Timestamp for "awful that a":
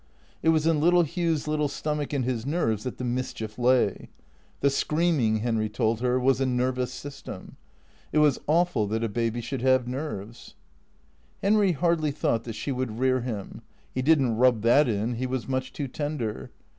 8.47-9.07